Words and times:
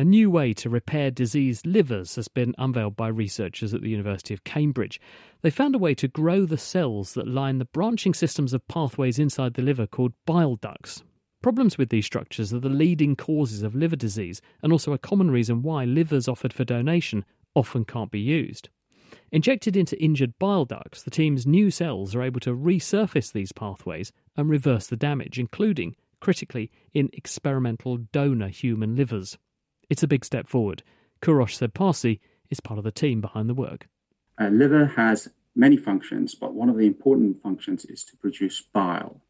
A 0.00 0.04
new 0.04 0.30
way 0.30 0.54
to 0.54 0.70
repair 0.70 1.10
diseased 1.10 1.66
livers 1.66 2.14
has 2.14 2.26
been 2.26 2.54
unveiled 2.56 2.96
by 2.96 3.08
researchers 3.08 3.74
at 3.74 3.82
the 3.82 3.90
University 3.90 4.32
of 4.32 4.44
Cambridge. 4.44 4.98
They 5.42 5.50
found 5.50 5.74
a 5.74 5.78
way 5.78 5.94
to 5.96 6.08
grow 6.08 6.46
the 6.46 6.56
cells 6.56 7.12
that 7.12 7.28
line 7.28 7.58
the 7.58 7.66
branching 7.66 8.14
systems 8.14 8.54
of 8.54 8.66
pathways 8.66 9.18
inside 9.18 9.52
the 9.52 9.62
liver 9.62 9.86
called 9.86 10.14
bile 10.24 10.56
ducts. 10.56 11.02
Problems 11.42 11.76
with 11.76 11.90
these 11.90 12.06
structures 12.06 12.50
are 12.54 12.60
the 12.60 12.70
leading 12.70 13.14
causes 13.14 13.62
of 13.62 13.74
liver 13.74 13.94
disease 13.94 14.40
and 14.62 14.72
also 14.72 14.94
a 14.94 14.98
common 14.98 15.30
reason 15.30 15.60
why 15.60 15.84
livers 15.84 16.28
offered 16.28 16.54
for 16.54 16.64
donation 16.64 17.22
often 17.54 17.84
can't 17.84 18.10
be 18.10 18.20
used. 18.20 18.70
Injected 19.30 19.76
into 19.76 20.02
injured 20.02 20.38
bile 20.38 20.64
ducts, 20.64 21.02
the 21.02 21.10
team's 21.10 21.46
new 21.46 21.70
cells 21.70 22.14
are 22.14 22.22
able 22.22 22.40
to 22.40 22.56
resurface 22.56 23.32
these 23.32 23.52
pathways 23.52 24.12
and 24.34 24.48
reverse 24.48 24.86
the 24.86 24.96
damage, 24.96 25.38
including, 25.38 25.94
critically, 26.20 26.70
in 26.94 27.10
experimental 27.12 27.98
donor 27.98 28.48
human 28.48 28.96
livers. 28.96 29.36
It's 29.90 30.04
a 30.04 30.08
big 30.08 30.24
step 30.24 30.46
forward. 30.46 30.84
Kourosh 31.20 31.58
Saeb-Parsy 31.58 32.20
is 32.48 32.60
part 32.60 32.78
of 32.78 32.84
the 32.84 32.92
team 32.92 33.20
behind 33.20 33.48
the 33.48 33.54
work. 33.54 33.88
A 34.38 34.48
liver 34.48 34.86
has 34.86 35.28
many 35.56 35.76
functions, 35.76 36.36
but 36.36 36.54
one 36.54 36.70
of 36.70 36.76
the 36.76 36.86
important 36.86 37.42
functions 37.42 37.84
is 37.84 38.04
to 38.04 38.16
produce 38.16 38.60
bile. 38.60 39.20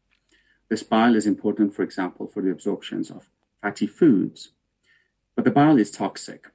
This 0.69 0.83
bile 0.83 1.15
is 1.15 1.25
important, 1.25 1.73
for 1.73 1.81
example, 1.81 2.27
for 2.27 2.43
the 2.43 2.51
absorptions 2.51 3.09
of 3.09 3.27
fatty 3.59 3.87
foods. 3.87 4.51
But 5.35 5.45
the 5.45 5.51
bile 5.51 5.79
is 5.79 5.89
toxic. 5.89 6.45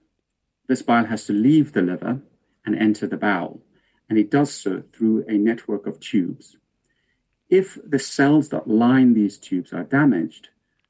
This 0.68 0.82
bile 0.82 1.06
has 1.06 1.26
to 1.26 1.32
leave 1.32 1.72
the 1.72 1.82
liver 1.82 2.20
and 2.64 2.76
enter 2.76 3.08
the 3.08 3.16
bowel, 3.16 3.60
and 4.08 4.18
it 4.18 4.30
does 4.30 4.54
so 4.54 4.84
through 4.92 5.24
a 5.28 5.32
network 5.32 5.86
of 5.86 5.98
tubes. 5.98 6.56
If 7.50 7.78
the 7.84 7.98
cells 7.98 8.50
that 8.50 8.68
line 8.68 9.14
these 9.14 9.36
tubes 9.36 9.72
are 9.72 9.84
damaged, 9.84 10.48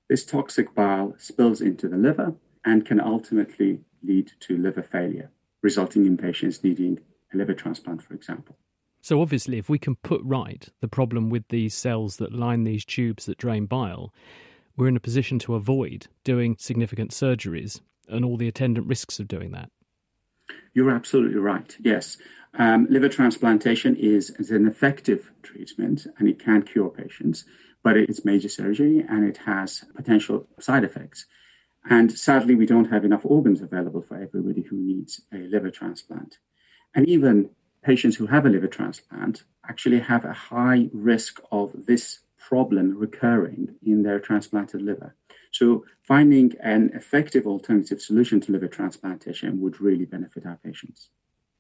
this 0.08 0.24
toxic 0.24 0.74
bile 0.74 1.14
spills 1.16 1.62
into 1.62 1.88
the 1.88 1.96
liver 1.96 2.34
and 2.67 2.84
can 2.84 3.00
ultimately 3.00 3.81
lead 4.03 4.33
to 4.41 4.59
liver 4.59 4.83
failure, 4.83 5.31
resulting 5.62 6.05
in 6.05 6.17
patients 6.17 6.62
needing 6.62 6.98
a 7.33 7.36
liver 7.36 7.55
transplant, 7.55 8.03
for 8.03 8.12
example. 8.12 8.56
So, 9.00 9.22
obviously, 9.22 9.56
if 9.56 9.69
we 9.69 9.78
can 9.78 9.95
put 9.97 10.20
right 10.25 10.69
the 10.81 10.89
problem 10.89 11.31
with 11.31 11.47
these 11.48 11.75
cells 11.75 12.17
that 12.17 12.34
line 12.34 12.64
these 12.64 12.84
tubes 12.84 13.27
that 13.27 13.39
drain 13.39 13.67
bile, 13.67 14.12
we're 14.77 14.89
in 14.89 14.97
a 14.97 15.00
position 15.00 15.39
to 15.41 15.55
avoid 15.55 16.09
doing 16.25 16.56
significant 16.59 17.12
surgeries 17.12 17.81
and 18.09 18.25
all 18.25 18.37
the 18.37 18.48
attendant 18.48 18.87
risks 18.89 19.19
of 19.20 19.28
doing 19.28 19.53
that. 19.53 19.70
You're 20.75 20.91
absolutely 20.91 21.39
right. 21.39 21.77
Yes. 21.81 22.19
Um, 22.59 22.87
liver 22.91 23.09
transplantation 23.09 23.97
is, 23.97 24.31
is 24.39 24.50
an 24.50 24.67
effective 24.67 25.31
treatment 25.42 26.06
and 26.19 26.28
it 26.28 26.39
can 26.39 26.62
cure 26.62 26.91
patients, 26.91 27.44
but 27.83 27.97
it's 27.97 28.25
major 28.25 28.48
surgery 28.48 29.05
and 29.09 29.25
it 29.25 29.39
has 29.39 29.84
potential 29.94 30.47
side 30.59 30.84
effects. 30.84 31.27
And 31.88 32.10
sadly, 32.10 32.54
we 32.54 32.66
don't 32.66 32.90
have 32.90 33.04
enough 33.04 33.20
organs 33.24 33.62
available 33.62 34.02
for 34.02 34.16
everybody 34.20 34.62
who 34.62 34.76
needs 34.76 35.22
a 35.32 35.38
liver 35.38 35.70
transplant. 35.70 36.38
And 36.94 37.08
even 37.08 37.50
patients 37.82 38.16
who 38.16 38.26
have 38.26 38.44
a 38.44 38.48
liver 38.48 38.66
transplant 38.66 39.44
actually 39.69 40.00
have 40.00 40.25
a 40.25 40.32
high 40.32 40.88
risk 40.92 41.41
of 41.52 41.86
this 41.86 42.20
problem 42.38 42.96
recurring 42.96 43.75
in 43.84 44.02
their 44.02 44.19
transplanted 44.19 44.82
liver. 44.82 45.14
So, 45.52 45.84
finding 46.02 46.54
an 46.62 46.91
effective 46.94 47.46
alternative 47.46 48.00
solution 48.02 48.41
to 48.42 48.52
liver 48.52 48.69
transplantation 48.69 49.60
would 49.60 49.80
really 49.80 50.04
benefit 50.04 50.44
our 50.44 50.58
patients. 50.62 51.10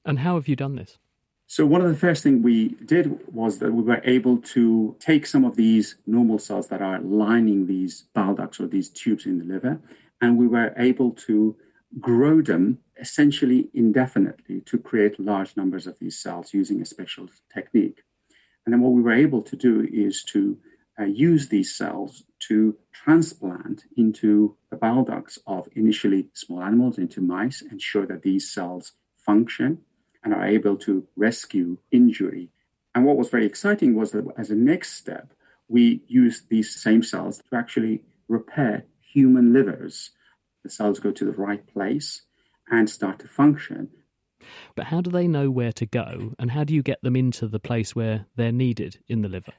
And 0.04 0.18
how 0.18 0.34
have 0.34 0.48
you 0.48 0.56
done 0.56 0.76
this? 0.76 0.98
So, 1.46 1.64
one 1.64 1.80
of 1.80 1.88
the 1.88 1.96
first 1.96 2.24
things 2.24 2.42
we 2.42 2.70
did 2.84 3.32
was 3.32 3.58
that 3.60 3.72
we 3.72 3.82
were 3.82 4.02
able 4.04 4.38
to 4.38 4.96
take 4.98 5.26
some 5.26 5.44
of 5.44 5.56
these 5.56 5.96
normal 6.06 6.38
cells 6.38 6.68
that 6.68 6.82
are 6.82 7.00
lining 7.00 7.66
these 7.66 8.02
bile 8.14 8.34
ducts 8.34 8.60
or 8.60 8.66
these 8.66 8.90
tubes 8.90 9.26
in 9.26 9.38
the 9.38 9.44
liver 9.44 9.80
and 10.20 10.38
we 10.38 10.46
were 10.46 10.72
able 10.76 11.10
to 11.12 11.56
grow 12.00 12.42
them 12.42 12.78
essentially 12.98 13.68
indefinitely 13.74 14.60
to 14.62 14.78
create 14.78 15.20
large 15.20 15.56
numbers 15.56 15.86
of 15.86 15.98
these 15.98 16.18
cells 16.18 16.54
using 16.54 16.80
a 16.80 16.86
special 16.86 17.28
technique. 17.52 18.02
And 18.64 18.72
then 18.72 18.80
what 18.80 18.92
we 18.92 19.02
were 19.02 19.12
able 19.12 19.42
to 19.42 19.56
do 19.56 19.86
is 19.92 20.24
to 20.32 20.58
uh, 20.98 21.04
use 21.04 21.48
these 21.48 21.76
cells 21.76 22.24
to 22.48 22.76
transplant 22.92 23.84
into 23.96 24.56
the 24.70 24.76
bile 24.76 25.04
ducts 25.04 25.38
of 25.46 25.68
initially 25.72 26.28
small 26.32 26.62
animals, 26.62 26.98
into 26.98 27.20
mice, 27.20 27.62
show 27.78 28.06
that 28.06 28.22
these 28.22 28.50
cells 28.50 28.92
function 29.18 29.78
and 30.24 30.32
are 30.32 30.46
able 30.46 30.76
to 30.76 31.06
rescue 31.16 31.78
injury. 31.90 32.50
And 32.94 33.04
what 33.04 33.16
was 33.16 33.28
very 33.28 33.46
exciting 33.46 33.94
was 33.94 34.12
that 34.12 34.26
as 34.38 34.50
a 34.50 34.54
next 34.54 34.94
step, 34.94 35.32
we 35.68 36.02
used 36.06 36.48
these 36.48 36.74
same 36.74 37.02
cells 37.02 37.42
to 37.50 37.56
actually 37.56 38.02
repair 38.28 38.86
human 39.16 39.54
livers, 39.54 40.10
the 40.62 40.68
cells 40.68 41.00
go 41.00 41.10
to 41.10 41.24
the 41.24 41.32
right 41.32 41.66
place 41.66 42.24
and 42.68 42.90
start 42.90 43.18
to 43.20 43.26
function. 43.26 43.88
But 44.74 44.86
how 44.86 45.00
do 45.00 45.10
they 45.10 45.26
know 45.26 45.50
where 45.50 45.72
to 45.72 45.86
go, 45.86 46.34
and 46.38 46.50
how 46.50 46.64
do 46.64 46.74
you 46.74 46.82
get 46.82 47.00
them 47.02 47.16
into 47.16 47.48
the 47.48 47.58
place 47.58 47.96
where 47.96 48.26
they're 48.36 48.52
needed 48.52 48.98
in 49.08 49.22
the 49.22 49.30
liver? 49.30 49.54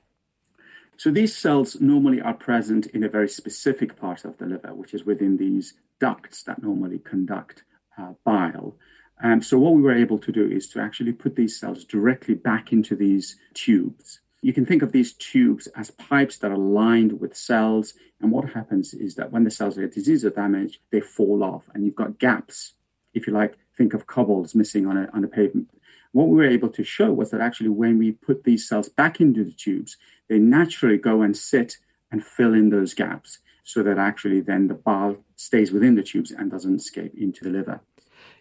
So 0.98 1.10
these 1.10 1.36
cells 1.36 1.82
normally 1.82 2.22
are 2.22 2.36
present 2.36 2.86
in 2.88 3.04
a 3.04 3.10
very 3.10 3.30
specific 3.30 4.00
part 4.00 4.26
of 4.26 4.38
the 4.38 4.46
liver, 4.46 4.76
which 4.76 4.94
is 4.94 5.06
within 5.06 5.38
these 5.38 5.74
ducts 6.00 6.44
that 6.44 6.62
normally 6.62 7.00
conduct 7.00 7.64
uh, 7.98 8.14
bile. 8.24 8.78
Um, 9.24 9.42
so 9.42 9.58
what 9.58 9.74
we 9.74 9.82
were 9.82 10.04
able 10.04 10.20
to 10.20 10.32
do 10.32 10.48
is 10.48 10.70
to 10.70 10.80
actually 10.80 11.14
put 11.14 11.36
these 11.36 11.60
cells 11.60 11.84
directly 11.84 12.36
back 12.36 12.72
into 12.72 12.96
these 12.96 13.38
tubes. 13.56 14.20
You 14.42 14.54
can 14.54 14.66
think 14.66 14.82
of 14.82 14.92
these 14.92 15.14
tubes 15.14 15.68
as 15.76 15.92
pipes 15.92 16.38
that 16.38 16.52
are 16.52 16.58
lined 16.58 17.20
with 17.20 17.36
cells. 17.36 17.94
And 18.22 18.32
what 18.32 18.50
happens 18.50 18.94
is 18.94 19.16
that 19.16 19.32
when 19.32 19.44
the 19.44 19.52
cells 19.52 19.78
get 19.78 19.94
diseased 19.94 20.26
or 20.26 20.30
damaged, 20.30 20.80
they 20.92 21.02
fall 21.02 21.44
off 21.44 21.64
and 21.74 21.84
you've 21.86 21.96
got 21.96 22.20
gaps. 22.20 22.74
If 23.14 23.26
you 23.26 23.34
like, 23.34 23.58
think 23.76 23.94
of 23.94 24.08
cobbles 24.08 24.54
missing 24.54 24.86
on 24.86 24.98
a, 24.98 25.10
on 25.14 25.24
a 25.24 25.28
pavement. 25.28 25.70
What 26.12 26.28
we 26.28 26.38
were 26.38 26.48
able 26.48 26.70
to 26.70 26.84
show 26.84 27.12
was 27.12 27.32
that 27.32 27.42
actually 27.42 27.70
when 27.70 27.98
we 27.98 28.12
put 28.12 28.44
these 28.44 28.68
cells 28.68 28.90
back 28.90 29.20
into 29.20 29.44
the 29.44 29.52
tubes, 29.52 29.98
they 30.30 30.40
naturally 30.40 30.98
go 30.98 31.22
and 31.22 31.36
sit 31.36 31.78
and 32.12 32.24
fill 32.24 32.54
in 32.54 32.70
those 32.70 32.94
gaps 32.94 33.40
so 33.64 33.84
that 33.84 33.98
actually 33.98 34.40
then 34.40 34.68
the 34.68 34.74
bile 34.74 35.18
stays 35.36 35.72
within 35.72 35.96
the 35.96 36.04
tubes 36.04 36.32
and 36.32 36.50
doesn't 36.50 36.76
escape 36.76 37.14
into 37.18 37.44
the 37.44 37.50
liver. 37.50 37.82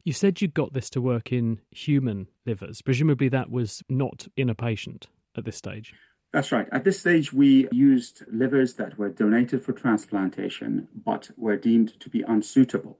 You 0.05 0.13
said 0.13 0.41
you 0.41 0.49
got 0.49 0.73
this 0.73 0.89
to 0.91 1.01
work 1.01 1.33
in 1.33 1.61
human 1.71 2.29
livers. 2.45 2.81
Presumably 2.81 3.29
that 3.31 3.51
was 3.51 3.83
not 3.89 4.29
in 4.37 4.49
a 4.49 4.55
patient 4.55 5.09
at 5.39 5.45
this 5.45 5.57
stage? 5.57 5.95
That's 6.33 6.53
right. 6.53 6.69
At 6.73 6.85
this 6.85 7.01
stage, 7.01 7.33
we 7.33 7.69
used 7.71 8.25
livers 8.31 8.75
that 8.75 8.99
were 8.99 9.09
donated 9.09 9.65
for 9.65 9.73
transplantation 9.73 10.89
but 10.95 11.31
were 11.37 11.57
deemed 11.57 11.99
to 12.01 12.11
be 12.11 12.23
unsuitable. 12.23 12.99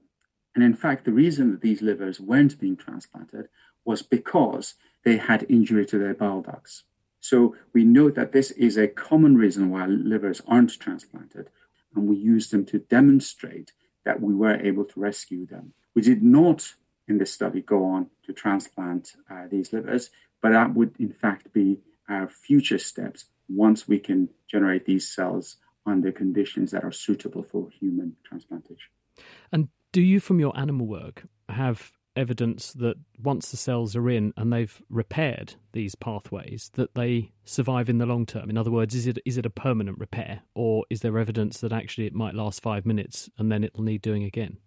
And 0.55 0.63
in 0.63 0.73
fact, 0.73 1.05
the 1.05 1.11
reason 1.11 1.51
that 1.51 1.61
these 1.61 1.81
livers 1.81 2.19
weren't 2.19 2.59
being 2.59 2.77
transplanted 2.77 3.49
was 3.85 4.01
because 4.01 4.75
they 5.03 5.17
had 5.17 5.45
injury 5.49 5.85
to 5.85 5.99
their 5.99 6.15
bile 6.15 6.41
ducts. 6.41 6.83
So 7.19 7.55
we 7.73 7.83
know 7.83 8.09
that 8.09 8.31
this 8.31 8.51
is 8.51 8.77
a 8.77 8.87
common 8.87 9.35
reason 9.35 9.69
why 9.69 9.85
livers 9.85 10.41
aren't 10.47 10.79
transplanted. 10.79 11.49
And 11.93 12.07
we 12.07 12.15
used 12.15 12.51
them 12.51 12.65
to 12.65 12.79
demonstrate 12.79 13.71
that 14.03 14.21
we 14.21 14.33
were 14.33 14.55
able 14.55 14.85
to 14.85 14.99
rescue 14.99 15.45
them. 15.45 15.73
We 15.93 16.01
did 16.01 16.23
not 16.23 16.75
in 17.07 17.17
this 17.17 17.33
study 17.33 17.61
go 17.61 17.85
on 17.85 18.07
to 18.25 18.33
transplant 18.33 19.13
uh, 19.29 19.47
these 19.49 19.71
livers, 19.73 20.09
but 20.41 20.51
that 20.51 20.73
would 20.73 20.95
in 20.99 21.11
fact 21.11 21.53
be 21.53 21.79
our 22.09 22.27
future 22.27 22.77
steps 22.77 23.25
once 23.49 23.87
we 23.87 23.99
can 23.99 24.29
generate 24.49 24.85
these 24.85 25.07
cells 25.07 25.57
under 25.85 26.11
conditions 26.11 26.71
that 26.71 26.83
are 26.83 26.91
suitable 26.91 27.43
for 27.43 27.69
human 27.69 28.15
transplantation. 28.25 28.91
And 29.51 29.69
do 29.91 30.01
you, 30.01 30.19
from 30.19 30.39
your 30.39 30.57
animal 30.57 30.85
work, 30.85 31.23
have 31.49 31.93
evidence 32.15 32.73
that 32.73 32.97
once 33.21 33.51
the 33.51 33.57
cells 33.57 33.95
are 33.95 34.09
in 34.09 34.33
and 34.35 34.51
they've 34.51 34.81
repaired 34.89 35.53
these 35.71 35.95
pathways, 35.95 36.71
that 36.73 36.95
they 36.95 37.31
survive 37.45 37.87
in 37.89 37.99
the 37.99 38.05
long 38.05 38.25
term? 38.25 38.49
In 38.49 38.57
other 38.57 38.71
words, 38.71 38.95
is 38.95 39.07
it 39.07 39.19
is 39.25 39.37
it 39.37 39.45
a 39.45 39.49
permanent 39.49 39.97
repair, 39.99 40.41
or 40.53 40.85
is 40.89 41.01
there 41.01 41.17
evidence 41.17 41.59
that 41.59 41.71
actually 41.71 42.05
it 42.05 42.15
might 42.15 42.35
last 42.35 42.61
five 42.61 42.85
minutes 42.85 43.29
and 43.37 43.51
then 43.51 43.63
it'll 43.63 43.83
need 43.83 44.01
doing 44.01 44.23
again? 44.23 44.57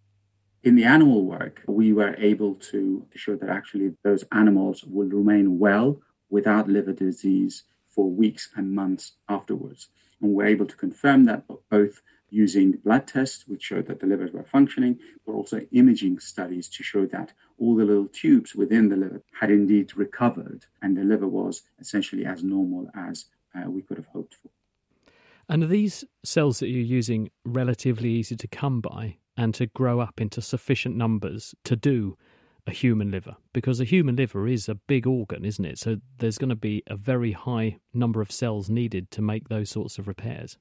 In 0.62 0.76
the 0.76 0.84
animal 0.84 1.24
work, 1.24 1.62
we 1.66 1.92
were 1.92 2.14
able 2.18 2.54
to 2.54 3.06
show 3.14 3.34
that 3.36 3.48
actually 3.48 3.92
those 4.04 4.24
animals 4.32 4.84
will 4.84 5.08
remain 5.08 5.58
well 5.58 6.00
without 6.30 6.68
liver 6.68 6.92
disease 6.92 7.64
for 7.88 8.10
weeks 8.10 8.50
and 8.56 8.72
months 8.72 9.12
afterwards. 9.28 9.88
And 10.20 10.32
we're 10.32 10.46
able 10.46 10.66
to 10.66 10.76
confirm 10.76 11.24
that 11.24 11.44
both 11.68 12.00
using 12.30 12.72
blood 12.72 13.06
tests, 13.06 13.44
which 13.46 13.62
showed 13.62 13.86
that 13.86 14.00
the 14.00 14.06
livers 14.06 14.32
were 14.32 14.44
functioning, 14.44 14.98
but 15.26 15.32
also 15.32 15.66
imaging 15.72 16.20
studies 16.20 16.68
to 16.68 16.82
show 16.82 17.04
that 17.06 17.32
all 17.58 17.74
the 17.74 17.84
little 17.84 18.06
tubes 18.06 18.54
within 18.54 18.88
the 18.88 18.96
liver 18.96 19.22
had 19.40 19.50
indeed 19.50 19.96
recovered 19.96 20.66
and 20.80 20.96
the 20.96 21.02
liver 21.02 21.26
was 21.26 21.62
essentially 21.80 22.24
as 22.24 22.42
normal 22.42 22.88
as 22.94 23.26
uh, 23.54 23.68
we 23.68 23.82
could 23.82 23.96
have 23.96 24.06
hoped 24.06 24.34
for. 24.34 24.50
And 25.48 25.64
are 25.64 25.66
these 25.66 26.04
cells 26.24 26.60
that 26.60 26.68
you're 26.68 26.80
using 26.80 27.30
relatively 27.44 28.08
easy 28.10 28.36
to 28.36 28.46
come 28.46 28.80
by 28.80 29.16
and 29.36 29.52
to 29.54 29.66
grow 29.66 29.98
up 29.98 30.20
into 30.20 30.40
sufficient 30.40 30.96
numbers 30.96 31.54
to 31.64 31.74
do 31.74 32.16
a 32.66 32.72
human 32.72 33.10
liver? 33.10 33.36
Because 33.52 33.80
a 33.80 33.84
human 33.84 34.16
liver 34.16 34.46
is 34.46 34.68
a 34.68 34.74
big 34.74 35.06
organ, 35.06 35.44
isn't 35.44 35.64
it? 35.64 35.78
So 35.78 35.98
there's 36.18 36.38
going 36.38 36.50
to 36.50 36.56
be 36.56 36.82
a 36.86 36.96
very 36.96 37.32
high 37.32 37.78
number 37.92 38.20
of 38.20 38.32
cells 38.32 38.68
needed 38.68 39.10
to 39.12 39.22
make 39.22 39.48
those 39.48 39.70
sorts 39.70 39.98
of 39.98 40.08
repairs. 40.08 40.58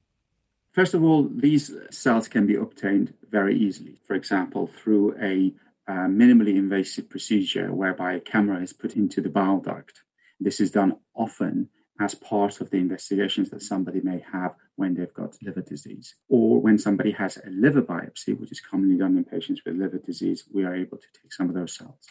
First 0.72 0.94
of 0.94 1.04
all, 1.04 1.28
these 1.30 1.76
cells 1.90 2.28
can 2.28 2.46
be 2.46 2.56
obtained 2.56 3.14
very 3.30 3.58
easily. 3.58 4.00
For 4.06 4.16
example, 4.16 4.68
through 4.68 5.16
a 5.20 5.54
uh, 5.88 6.08
minimally 6.08 6.56
invasive 6.56 7.10
procedure 7.10 7.74
whereby 7.74 8.14
a 8.14 8.20
camera 8.20 8.62
is 8.62 8.74
put 8.74 8.96
into 8.96 9.22
the 9.22 9.30
bile 9.30 9.60
duct. 9.60 10.04
This 10.40 10.60
is 10.60 10.72
done 10.72 10.98
often 11.16 11.70
as 12.00 12.16
part 12.16 12.62
of 12.62 12.70
the 12.70 12.78
investigations 12.78 13.50
that 13.50 13.62
somebody 13.62 14.00
may 14.02 14.24
have 14.32 14.56
when 14.78 14.94
they've 14.94 15.14
got 15.14 15.36
liver 15.44 15.62
disease. 15.62 16.16
Or 16.30 16.62
when 16.62 16.78
somebody 16.78 17.12
has 17.12 17.38
a 17.38 17.50
liver 17.50 17.82
biopsy, 17.82 18.40
which 18.40 18.52
is 18.52 18.62
commonly 18.62 18.98
done 18.98 19.18
in 19.18 19.26
patients 19.26 19.62
with 19.66 19.76
liver 19.76 19.98
disease, 19.98 20.46
we 20.52 20.64
are 20.64 20.76
able 20.76 20.98
to 20.98 21.08
take 21.22 21.34
some 21.34 21.50
of 21.50 21.56
those 21.56 21.76
cells. 21.76 22.08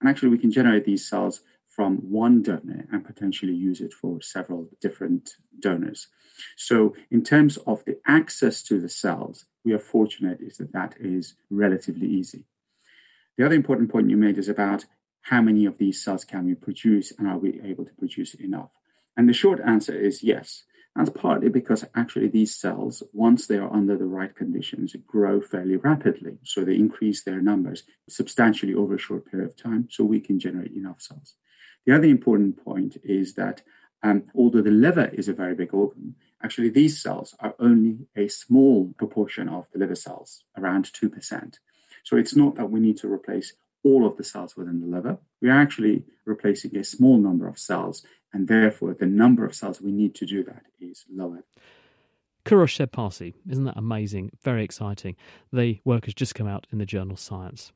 And 0.00 0.10
actually, 0.10 0.30
we 0.30 0.38
can 0.38 0.50
generate 0.50 0.84
these 0.84 1.08
cells 1.08 1.42
from 1.68 1.98
one 1.98 2.42
donor 2.42 2.86
and 2.92 3.04
potentially 3.04 3.54
use 3.54 3.80
it 3.80 3.94
for 3.94 4.20
several 4.20 4.68
different 4.80 5.36
donors. 5.58 6.08
So, 6.56 6.94
in 7.10 7.22
terms 7.22 7.56
of 7.58 7.84
the 7.84 7.98
access 8.06 8.62
to 8.64 8.80
the 8.80 8.88
cells, 8.88 9.46
we 9.64 9.72
are 9.72 9.78
fortunate 9.78 10.40
is 10.40 10.56
that 10.56 10.72
that 10.72 10.96
is 10.98 11.34
relatively 11.48 12.08
easy. 12.08 12.44
The 13.38 13.46
other 13.46 13.54
important 13.54 13.90
point 13.90 14.10
you 14.10 14.16
made 14.16 14.38
is 14.38 14.48
about 14.48 14.84
how 15.22 15.40
many 15.40 15.64
of 15.64 15.78
these 15.78 16.02
cells 16.02 16.24
can 16.24 16.44
we 16.44 16.54
produce 16.54 17.12
and 17.16 17.28
are 17.28 17.38
we 17.38 17.60
able 17.62 17.84
to 17.84 17.94
produce 17.94 18.34
enough? 18.34 18.70
And 19.16 19.28
the 19.28 19.34
short 19.34 19.60
answer 19.60 19.94
is 19.94 20.22
yes. 20.22 20.64
That's 20.94 21.10
partly 21.10 21.48
because 21.48 21.86
actually 21.94 22.28
these 22.28 22.54
cells, 22.54 23.02
once 23.12 23.46
they 23.46 23.56
are 23.56 23.72
under 23.72 23.96
the 23.96 24.04
right 24.04 24.34
conditions, 24.34 24.94
grow 25.06 25.40
fairly 25.40 25.76
rapidly. 25.76 26.36
So 26.42 26.64
they 26.64 26.74
increase 26.74 27.22
their 27.22 27.40
numbers 27.40 27.84
substantially 28.08 28.74
over 28.74 28.96
a 28.96 28.98
short 28.98 29.30
period 29.30 29.48
of 29.48 29.56
time, 29.56 29.88
so 29.90 30.04
we 30.04 30.20
can 30.20 30.38
generate 30.38 30.72
enough 30.72 31.00
cells. 31.00 31.34
The 31.86 31.94
other 31.94 32.06
important 32.06 32.62
point 32.62 32.98
is 33.02 33.34
that 33.34 33.62
um, 34.02 34.24
although 34.34 34.62
the 34.62 34.70
liver 34.70 35.06
is 35.06 35.28
a 35.28 35.32
very 35.32 35.54
big 35.54 35.72
organ, 35.72 36.16
actually 36.42 36.68
these 36.68 37.00
cells 37.00 37.34
are 37.40 37.54
only 37.58 38.06
a 38.14 38.28
small 38.28 38.92
proportion 38.98 39.48
of 39.48 39.66
the 39.72 39.78
liver 39.78 39.94
cells, 39.94 40.44
around 40.58 40.86
2%. 40.86 41.54
So 42.04 42.16
it's 42.16 42.36
not 42.36 42.56
that 42.56 42.70
we 42.70 42.80
need 42.80 42.98
to 42.98 43.12
replace 43.12 43.54
all 43.84 44.06
of 44.06 44.16
the 44.16 44.24
cells 44.24 44.56
within 44.56 44.80
the 44.80 44.86
liver. 44.86 45.18
We 45.40 45.50
are 45.50 45.60
actually 45.60 46.04
replacing 46.24 46.76
a 46.76 46.84
small 46.84 47.18
number 47.18 47.48
of 47.48 47.58
cells, 47.58 48.04
and 48.32 48.48
therefore 48.48 48.94
the 48.94 49.06
number 49.06 49.44
of 49.44 49.54
cells 49.54 49.80
we 49.80 49.92
need 49.92 50.14
to 50.16 50.26
do 50.26 50.42
that 50.44 50.64
is 50.80 51.04
lower. 51.12 51.44
Kourosh 52.44 52.84
Saeb-Parsy, 52.84 53.34
isn't 53.48 53.64
that 53.64 53.76
amazing? 53.76 54.32
Very 54.42 54.64
exciting. 54.64 55.14
The 55.52 55.80
work 55.84 56.06
has 56.06 56.14
just 56.14 56.34
come 56.34 56.48
out 56.48 56.66
in 56.72 56.78
the 56.78 56.86
journal 56.86 57.16
Science. 57.16 57.72